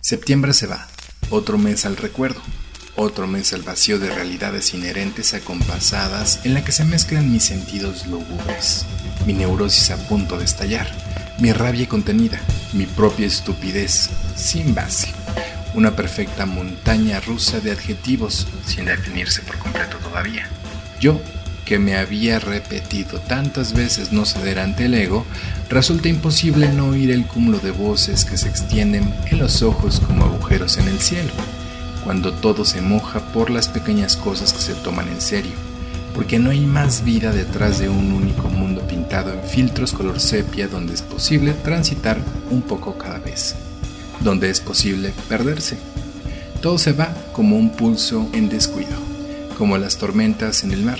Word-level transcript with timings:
Septiembre 0.00 0.52
se 0.52 0.66
va, 0.66 0.86
otro 1.30 1.56
mes 1.56 1.86
al 1.86 1.96
recuerdo, 1.96 2.42
otro 2.96 3.26
mes 3.26 3.54
al 3.54 3.62
vacío 3.62 3.98
de 3.98 4.14
realidades 4.14 4.74
inherentes 4.74 5.32
acompasadas 5.32 6.44
en 6.44 6.52
la 6.52 6.62
que 6.62 6.72
se 6.72 6.84
mezclan 6.84 7.32
mis 7.32 7.44
sentidos 7.44 8.06
lúgubres, 8.06 8.84
mi 9.24 9.32
neurosis 9.32 9.90
a 9.90 9.96
punto 10.08 10.36
de 10.36 10.44
estallar, 10.44 10.86
mi 11.38 11.52
rabia 11.52 11.88
contenida, 11.88 12.38
mi 12.74 12.84
propia 12.84 13.26
estupidez, 13.26 14.10
sin 14.36 14.74
base, 14.74 15.08
una 15.74 15.96
perfecta 15.96 16.44
montaña 16.44 17.20
rusa 17.20 17.60
de 17.60 17.72
adjetivos 17.72 18.46
sin 18.66 18.84
definirse 18.84 19.40
por 19.40 19.56
completo 19.56 19.96
todavía. 19.96 20.46
Yo, 21.00 21.18
que 21.64 21.78
me 21.78 21.96
había 21.96 22.38
repetido 22.38 23.20
tantas 23.20 23.72
veces 23.72 24.12
no 24.12 24.24
ceder 24.24 24.58
ante 24.58 24.86
el 24.86 24.94
ego, 24.94 25.24
resulta 25.68 26.08
imposible 26.08 26.68
no 26.72 26.88
oír 26.88 27.10
el 27.10 27.26
cúmulo 27.26 27.58
de 27.58 27.70
voces 27.70 28.24
que 28.24 28.36
se 28.36 28.48
extienden 28.48 29.14
en 29.30 29.38
los 29.38 29.62
ojos 29.62 30.00
como 30.00 30.24
agujeros 30.24 30.78
en 30.78 30.88
el 30.88 30.98
cielo, 30.98 31.32
cuando 32.04 32.32
todo 32.32 32.64
se 32.64 32.80
moja 32.80 33.20
por 33.32 33.50
las 33.50 33.68
pequeñas 33.68 34.16
cosas 34.16 34.52
que 34.52 34.60
se 34.60 34.74
toman 34.74 35.08
en 35.08 35.20
serio, 35.20 35.52
porque 36.14 36.38
no 36.38 36.50
hay 36.50 36.60
más 36.60 37.04
vida 37.04 37.32
detrás 37.32 37.78
de 37.78 37.88
un 37.88 38.12
único 38.12 38.48
mundo 38.48 38.86
pintado 38.86 39.32
en 39.32 39.42
filtros 39.48 39.92
color 39.92 40.20
sepia 40.20 40.68
donde 40.68 40.94
es 40.94 41.02
posible 41.02 41.52
transitar 41.52 42.18
un 42.50 42.62
poco 42.62 42.98
cada 42.98 43.18
vez, 43.18 43.54
donde 44.20 44.50
es 44.50 44.60
posible 44.60 45.12
perderse. 45.28 45.78
Todo 46.60 46.78
se 46.78 46.92
va 46.92 47.14
como 47.32 47.56
un 47.56 47.70
pulso 47.70 48.28
en 48.32 48.48
descuido, 48.48 48.96
como 49.58 49.78
las 49.78 49.96
tormentas 49.96 50.64
en 50.64 50.72
el 50.72 50.82
mar, 50.82 50.98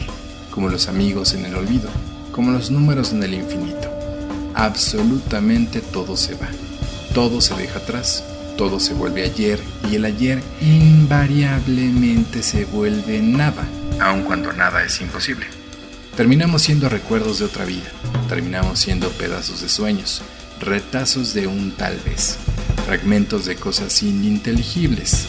como 0.52 0.68
los 0.68 0.86
amigos 0.86 1.34
en 1.34 1.46
el 1.46 1.56
olvido, 1.56 1.90
como 2.30 2.52
los 2.52 2.70
números 2.70 3.12
en 3.12 3.24
el 3.24 3.34
infinito 3.34 3.92
absolutamente 4.54 5.80
todo 5.80 6.16
se 6.16 6.34
va. 6.34 6.48
Todo 7.14 7.40
se 7.40 7.54
deja 7.54 7.78
atrás, 7.78 8.24
todo 8.56 8.80
se 8.80 8.94
vuelve 8.94 9.24
ayer 9.24 9.60
y 9.90 9.96
el 9.96 10.04
ayer 10.04 10.42
invariablemente 10.60 12.42
se 12.42 12.64
vuelve 12.64 13.20
nada, 13.20 13.66
aun 14.00 14.22
cuando 14.22 14.52
nada 14.52 14.84
es 14.84 15.00
imposible. 15.00 15.46
Terminamos 16.16 16.62
siendo 16.62 16.88
recuerdos 16.88 17.38
de 17.38 17.46
otra 17.46 17.64
vida, 17.64 17.90
terminamos 18.28 18.78
siendo 18.78 19.08
pedazos 19.10 19.62
de 19.62 19.68
sueños, 19.68 20.22
retazos 20.60 21.34
de 21.34 21.46
un 21.46 21.72
tal 21.72 21.98
vez, 21.98 22.38
fragmentos 22.86 23.46
de 23.46 23.56
cosas 23.56 24.02
ininteligibles. 24.02 25.26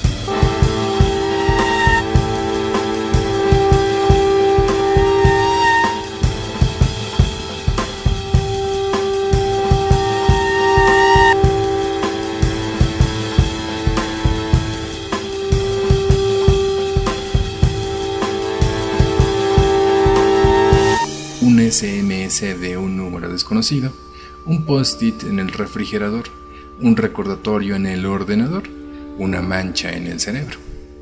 SMS 21.73 22.59
de 22.59 22.77
un 22.77 22.95
número 22.95 23.29
desconocido, 23.29 23.91
un 24.45 24.63
post-it 24.63 25.23
en 25.23 25.39
el 25.39 25.47
refrigerador, 25.51 26.25
un 26.79 26.95
recordatorio 26.95 27.75
en 27.75 27.87
el 27.87 28.05
ordenador, 28.05 28.65
una 29.17 29.41
mancha 29.41 29.91
en 29.91 30.05
el 30.05 30.19
cerebro, 30.19 30.57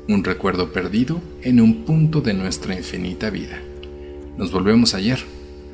un 0.08 0.24
recuerdo 0.24 0.72
perdido 0.72 1.20
en 1.42 1.60
un 1.60 1.84
punto 1.84 2.22
de 2.22 2.32
nuestra 2.32 2.74
infinita 2.74 3.28
vida. 3.28 3.60
Nos 4.38 4.50
volvemos 4.50 4.94
ayer. 4.94 5.22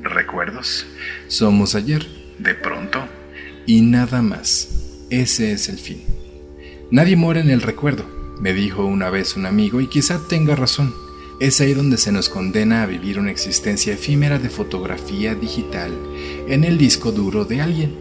¿Recuerdos? 0.02 0.84
Somos 1.28 1.76
ayer, 1.76 2.04
de 2.41 2.56
pronto, 2.56 2.98
y 3.66 3.82
nada 3.82 4.20
más. 4.20 5.04
Ese 5.10 5.52
es 5.52 5.69
el 5.69 5.78
fin. 5.78 6.02
Nadie 6.91 7.14
muere 7.14 7.38
en 7.38 7.50
el 7.50 7.62
recuerdo, 7.62 8.04
me 8.41 8.53
dijo 8.53 8.84
una 8.84 9.10
vez 9.10 9.36
un 9.36 9.47
amigo, 9.47 9.80
y 9.80 9.86
quizá 9.86 10.19
tenga 10.28 10.56
razón. 10.56 10.92
Es 11.41 11.60
ahí 11.60 11.72
donde 11.72 11.99
se 11.99 12.10
nos 12.10 12.28
condena 12.28 12.82
a 12.82 12.87
vivir 12.87 13.16
una 13.21 13.31
existencia 13.31 13.93
efímera 13.93 14.41
de 14.41 14.50
fotografía 14.50 15.37
digital 15.37 15.93
en 16.49 16.65
el 16.65 16.78
disco 16.78 17.12
duro 17.12 17.44
de 17.44 17.60
alguien. 17.60 17.94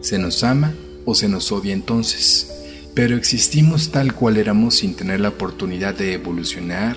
Se 0.00 0.18
nos 0.18 0.42
ama 0.42 0.74
o 1.04 1.14
se 1.14 1.28
nos 1.28 1.52
odia 1.52 1.72
entonces, 1.72 2.50
pero 2.92 3.16
existimos 3.16 3.92
tal 3.92 4.12
cual 4.12 4.38
éramos 4.38 4.74
sin 4.74 4.96
tener 4.96 5.20
la 5.20 5.28
oportunidad 5.28 5.94
de 5.94 6.14
evolucionar, 6.14 6.96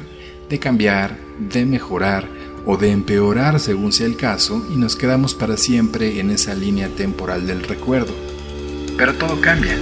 de 0.50 0.58
cambiar, 0.58 1.16
de 1.54 1.64
mejorar 1.66 2.28
o 2.66 2.76
de 2.76 2.90
empeorar 2.90 3.60
según 3.60 3.94
sea 3.94 4.08
el 4.08 4.18
caso 4.18 4.66
y 4.74 4.78
nos 4.78 4.96
quedamos 4.96 5.36
para 5.36 5.58
siempre 5.58 6.20
en 6.20 6.32
esa 6.32 6.56
línea 6.56 6.90
temporal 6.90 7.46
del 7.46 7.62
recuerdo. 7.62 8.14
Pero 8.98 9.14
todo 9.14 9.40
cambia. 9.42 9.78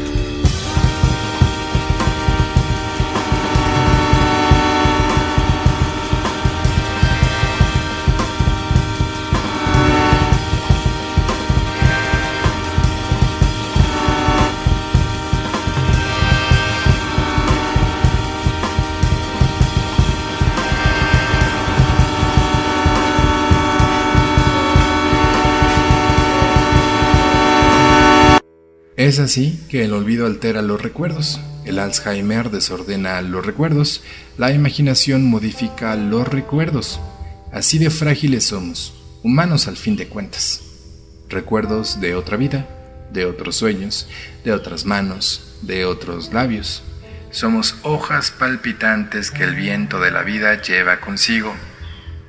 Es 29.01 29.17
así 29.17 29.59
que 29.67 29.83
el 29.83 29.93
olvido 29.93 30.27
altera 30.27 30.61
los 30.61 30.79
recuerdos, 30.79 31.39
el 31.65 31.79
Alzheimer 31.79 32.51
desordena 32.51 33.19
los 33.23 33.43
recuerdos, 33.43 34.03
la 34.37 34.51
imaginación 34.51 35.27
modifica 35.27 35.95
los 35.95 36.27
recuerdos. 36.27 36.99
Así 37.51 37.79
de 37.79 37.89
frágiles 37.89 38.43
somos, 38.43 38.93
humanos 39.23 39.67
al 39.67 39.75
fin 39.75 39.95
de 39.95 40.07
cuentas. 40.07 40.61
Recuerdos 41.29 41.99
de 41.99 42.13
otra 42.13 42.37
vida, 42.37 42.67
de 43.11 43.25
otros 43.25 43.55
sueños, 43.55 44.07
de 44.43 44.51
otras 44.51 44.85
manos, 44.85 45.57
de 45.63 45.85
otros 45.85 46.31
labios. 46.31 46.83
Somos 47.31 47.77
hojas 47.81 48.29
palpitantes 48.29 49.31
que 49.31 49.45
el 49.45 49.55
viento 49.55 49.99
de 49.99 50.11
la 50.11 50.21
vida 50.21 50.61
lleva 50.61 51.01
consigo. 51.01 51.55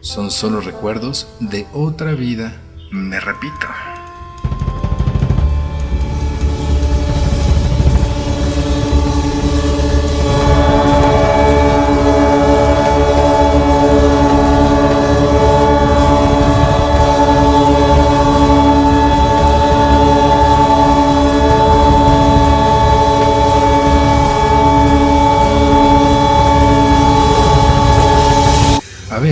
Son 0.01 0.31
solo 0.31 0.63
recuerdos 0.63 1.29
de 1.39 1.67
otra 1.75 2.13
vida, 2.13 2.63
me 2.91 3.21
repito. 3.21 3.69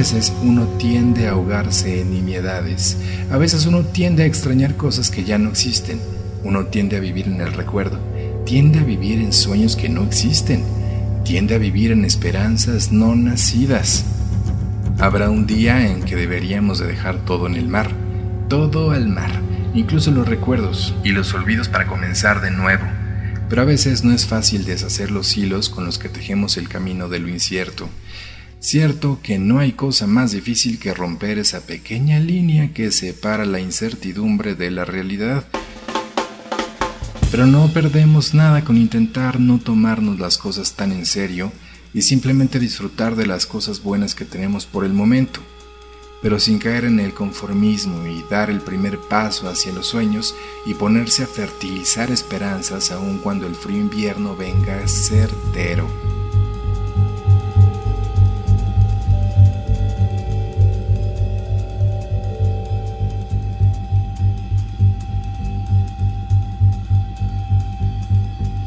Veces 0.01 0.33
uno 0.43 0.67
tiende 0.79 1.29
a 1.29 1.33
ahogarse 1.33 2.01
en 2.01 2.11
nimiedades, 2.11 2.97
a 3.31 3.37
veces 3.37 3.67
uno 3.67 3.83
tiende 3.83 4.23
a 4.23 4.27
extrañar 4.27 4.75
cosas 4.75 5.11
que 5.11 5.25
ya 5.25 5.37
no 5.37 5.51
existen, 5.51 6.01
uno 6.43 6.65
tiende 6.65 6.97
a 6.97 7.01
vivir 7.01 7.27
en 7.27 7.43
el 7.43 7.53
recuerdo, 7.53 7.99
tiende 8.47 8.79
a 8.79 8.83
vivir 8.83 9.21
en 9.21 9.35
sueños 9.35 9.77
que 9.77 9.91
no 9.91 10.03
existen, 10.05 10.65
tiende 11.23 11.55
a 11.55 11.59
vivir 11.59 11.93
en 11.93 12.07
esperanzas 12.07 12.93
no 12.93 13.15
nacidas. 13.15 14.07
Habrá 14.99 15.29
un 15.29 15.47
día 15.47 15.87
en 15.87 16.03
que 16.03 16.17
deberíamos 16.17 16.79
de 16.79 16.87
dejar 16.87 17.19
todo 17.27 17.47
en 17.47 17.57
el 17.57 17.69
mar, 17.69 17.91
todo 18.49 18.93
al 18.93 19.07
mar, 19.07 19.43
incluso 19.75 20.11
los 20.13 20.27
recuerdos 20.27 20.95
y 21.05 21.11
los 21.11 21.35
olvidos 21.35 21.69
para 21.69 21.87
comenzar 21.87 22.41
de 22.41 22.51
nuevo. 22.51 22.87
Pero 23.51 23.61
a 23.61 23.67
veces 23.67 24.03
no 24.03 24.15
es 24.15 24.25
fácil 24.25 24.65
deshacer 24.65 25.11
los 25.11 25.37
hilos 25.37 25.69
con 25.69 25.85
los 25.85 25.99
que 25.99 26.09
tejemos 26.09 26.57
el 26.57 26.71
camino 26.71 27.11
de 27.11 27.19
lo 27.19 27.29
incierto, 27.29 27.91
Cierto 28.61 29.21
que 29.23 29.39
no 29.39 29.59
hay 29.59 29.73
cosa 29.73 30.07
más 30.07 30.33
difícil 30.33 30.79
que 30.79 30.93
romper 30.93 31.39
esa 31.39 31.61
pequeña 31.61 32.21
línea 32.21 32.75
que 32.75 32.93
separa 32.93 33.47
la 33.47 33.59
incertidumbre 33.59 34.55
de 34.55 34.71
la 34.71 34.85
realidad. 34.85 35.45
Pero 37.31 37.47
no 37.47 37.73
perdemos 37.73 38.35
nada 38.35 38.63
con 38.63 38.77
intentar 38.77 39.41
no 39.41 39.61
tomarnos 39.61 40.21
las 40.21 40.37
cosas 40.37 40.75
tan 40.75 40.93
en 40.93 41.07
serio 41.07 41.53
y 41.95 42.03
simplemente 42.03 42.59
disfrutar 42.59 43.17
de 43.17 43.27
las 43.27 43.47
cosas 43.47 43.83
buenas 43.83 44.15
que 44.15 44.27
tenemos 44.27 44.67
por 44.67 44.85
el 44.85 44.93
momento, 44.93 45.41
pero 46.21 46.39
sin 46.39 46.59
caer 46.59 46.85
en 46.85 47.01
el 47.01 47.15
conformismo 47.15 48.07
y 48.09 48.23
dar 48.29 48.51
el 48.51 48.61
primer 48.61 48.99
paso 48.99 49.49
hacia 49.49 49.73
los 49.73 49.87
sueños 49.87 50.35
y 50.67 50.75
ponerse 50.75 51.23
a 51.23 51.27
fertilizar 51.27 52.11
esperanzas 52.11 52.91
aun 52.91 53.21
cuando 53.21 53.47
el 53.47 53.55
frío 53.55 53.79
invierno 53.79 54.37
venga 54.37 54.87
certero. 54.87 56.10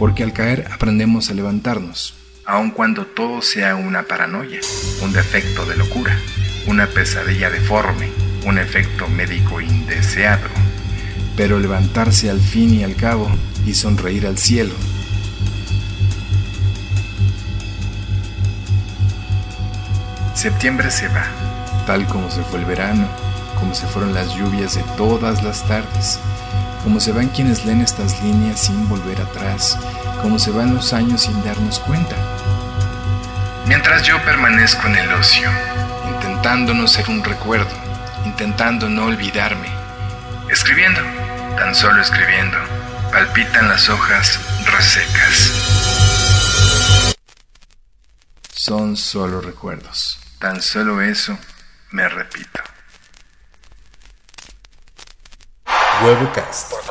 Porque 0.04 0.24
al 0.24 0.34
caer 0.34 0.68
aprendemos 0.70 1.30
a 1.30 1.34
levantarnos, 1.34 2.14
aun 2.44 2.72
cuando 2.72 3.06
todo 3.06 3.42
sea 3.42 3.78
una 3.78 4.04
paranoia, 4.04 4.60
un 5.02 5.14
defecto 5.14 5.66
de 5.66 5.78
locura, 5.78 6.20
una 6.68 6.88
pesadilla 6.88 7.50
deforme, 7.50 8.10
un 8.46 8.60
efecto 8.60 9.08
médico 9.08 9.62
indeseado. 9.62 10.50
Pero 11.38 11.58
levantarse 11.58 12.30
al 12.30 12.42
fin 12.42 12.74
y 12.74 12.84
al 12.84 12.98
cabo 12.98 13.32
y 13.66 13.76
sonreír 13.76 14.28
al 14.28 14.38
cielo. 14.38 14.74
Septiembre 20.36 20.92
se 20.92 21.08
va, 21.08 21.28
tal 21.88 22.06
como 22.08 22.30
se 22.30 22.44
fue 22.44 22.60
el 22.60 22.66
verano, 22.66 23.08
como 23.58 23.74
se 23.74 23.88
fueron 23.88 24.14
las 24.14 24.36
lluvias 24.36 24.76
de 24.76 24.84
todas 24.98 25.42
las 25.46 25.66
tardes, 25.66 26.20
como 26.83 27.00
se 27.00 27.12
van 27.12 27.30
quienes 27.30 27.65
leen 27.65 27.81
estas 27.81 28.21
líneas 28.21 28.59
sin 28.59 28.88
volver 28.89 29.21
atrás, 29.21 29.77
como 30.21 30.38
se 30.38 30.51
van 30.51 30.75
los 30.75 30.94
años 30.94 31.21
sin 31.21 31.44
darnos 31.44 31.80
cuenta. 31.80 32.15
Mientras 33.65 34.03
yo 34.03 34.21
permanezco 34.24 34.88
en 34.88 34.95
el 34.97 35.13
ocio, 35.13 35.50
intentando 36.09 36.74
no 36.74 36.88
ser 36.88 37.09
un 37.09 37.24
recuerdo, 37.24 37.74
intentando 38.25 38.89
no 38.89 39.06
olvidarme, 39.06 39.69
escribiendo, 40.50 41.01
tan 41.57 41.74
solo 41.74 42.01
escribiendo, 42.01 42.57
palpitan 43.12 43.69
las 43.69 43.88
hojas 43.89 44.39
resecas. 44.65 45.51
Son 48.53 48.97
solo 48.97 49.39
recuerdos, 49.39 50.19
tan 50.39 50.62
solo 50.62 51.01
eso 51.01 51.38
me 51.91 52.09
repito. 52.09 52.73
Huevocast. 56.04 56.70
Por 56.70 56.84